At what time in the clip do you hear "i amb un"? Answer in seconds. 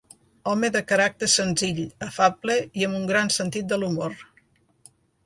2.81-3.05